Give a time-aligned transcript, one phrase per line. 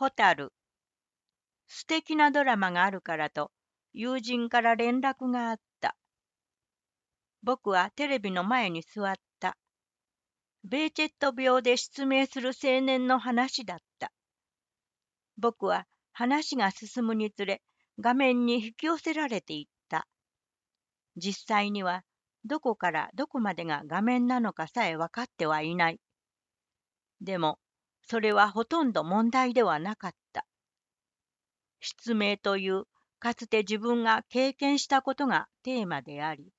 [0.00, 0.54] ホタル。
[1.68, 3.52] 素敵なドラマがあるからと
[3.92, 5.94] 友人から連絡があった。
[7.42, 9.58] 僕はテレビの前に座った。
[10.64, 14.10] ベーチェット病で失明する青年の話だった。
[15.36, 17.60] 僕は話が進むにつれ
[17.98, 20.08] 画面に引き寄せられていった。
[21.18, 22.04] 実際には
[22.46, 26.00] どこからどこまでが画面なのかさえ分かってはいない。
[27.20, 27.58] でも
[28.06, 30.46] それはほとんど問題ではなかった。
[31.80, 32.84] 失明という
[33.18, 36.52] かつて自分が経験したことがテーマであり、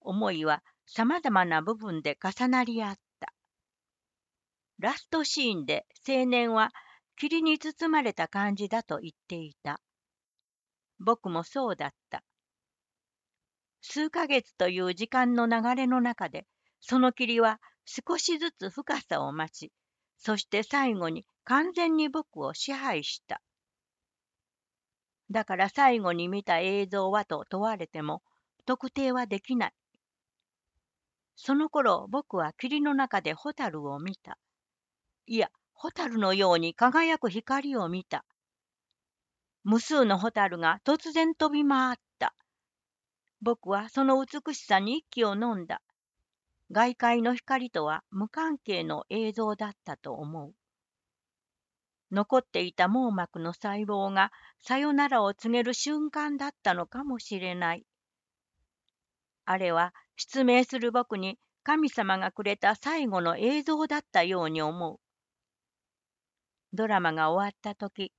[0.00, 3.32] 思いはさまざまな部分で重なり合った。
[4.78, 6.70] ラストシーンで青年は
[7.16, 9.80] 霧に包まれた感じだと言っていた。
[10.98, 12.22] 僕もそうだった。
[13.82, 16.46] 数ヶ月という時間の流れの中で、
[16.80, 19.72] その霧は少しずつ深さを増し、
[20.20, 23.40] そして最後に完全に僕を支配した。
[25.30, 28.22] だから最後に見た映像はと問われても
[28.66, 29.72] 特定はできない。
[31.36, 34.36] その頃僕は霧の中でホタルを見た。
[35.26, 38.26] いや、ホタルのように輝く光を見た。
[39.64, 42.34] 無数のホタルが突然飛び回った。
[43.40, 45.80] 僕はその美しさに息を飲んだ。
[46.72, 50.54] 外界の光とは無関係の映像だったと思う。
[52.12, 57.84] 残っていた網膜の細胞がさよならを告げる瞬間だったのかもしれない。
[59.44, 65.00] あれは失明する僕に神様がくれた最後の映像だったように思う。
[66.72, 68.12] ドラマが終わった時、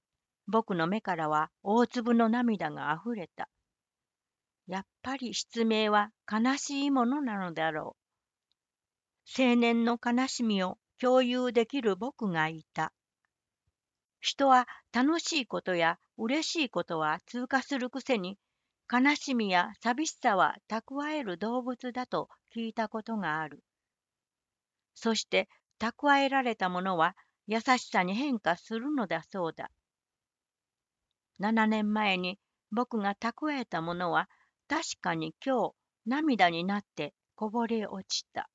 [0.48, 3.48] 僕の目からは大粒の涙があふれた。
[4.68, 8.01] やっぱり失明は悲しいものなのだろう。
[9.38, 12.92] 青年の悲しみを共有できる僕がいた。
[14.20, 18.38] 人は楽しいことや嬉しいことは通過するくせに
[18.92, 23.64] 悲しみや寂しさは蓄える動物だと聞いたことがある。
[24.96, 25.48] そして
[25.80, 27.16] 蓄えられたものは
[27.48, 29.72] 優しさに変化するのだそうだ。
[31.40, 32.38] 7年前に
[32.70, 34.30] 僕が蓄えたものは
[34.68, 35.74] 確かに今日
[36.06, 38.50] 涙になってこぼれ落ちた。